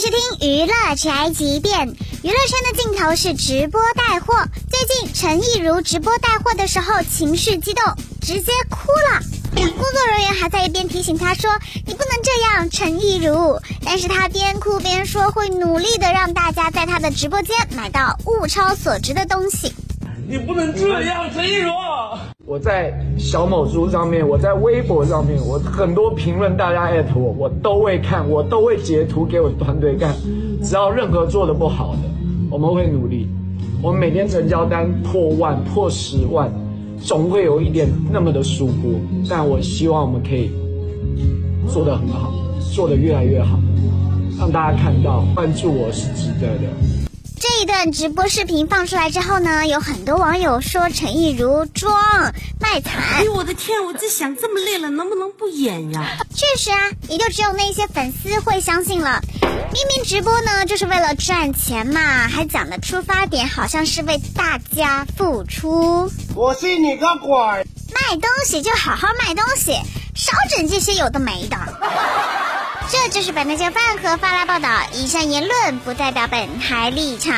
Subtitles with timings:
[0.00, 1.88] 收听娱乐宅急便。
[1.88, 4.46] 娱乐圈的尽头是直播带货。
[4.70, 7.82] 最近陈亦儒直播带货的时候，情绪激动，
[8.20, 9.20] 直接哭了。
[9.56, 11.50] 工作人员还在一边提醒他说
[11.84, 19.74] ：“你不能这样，陈亦儒。”但是他边哭边说会努力的让大家在他的直播间买到物超所值的东西。
[20.28, 21.72] 你不能这样，陈亦儒。
[22.48, 30.14] 我在小某书上面，我在微博上面，我很多评论，大家艾特我，我都会看，我都会截图给我团队看。
[30.62, 31.98] 只要任何做的不好的，
[32.50, 33.28] 我们会努力。
[33.82, 36.50] 我们每天成交单破万、破十万，
[36.98, 38.94] 总会有一点那么的疏忽，
[39.28, 40.50] 但我希望我们可以
[41.68, 42.32] 做得很好，
[42.72, 43.60] 做得越来越好，
[44.38, 47.07] 让大家看到关注我是值得的。
[47.40, 51.94] 这一段直播视频放出来之后呢，有很多网友说陈意如装
[52.60, 52.94] 卖惨。
[53.16, 53.84] 哎呦我的天！
[53.84, 56.18] 我在想，这么累了，能不能不演呀？
[56.34, 59.20] 确实啊，也就只有那些粉丝会相信了。
[59.72, 66.10] 明明直播呢就是为了赚钱嘛，还讲的出发点好像是为大家付出。
[66.34, 67.36] 我信你个鬼！
[67.36, 69.74] 卖东西就好好卖东西，
[70.14, 71.56] 少整这些有的没的。
[72.90, 77.34] 这就是本台饭和发来报道，以上言论不代表本台立场。